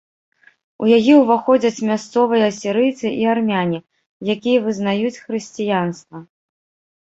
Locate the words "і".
3.19-3.23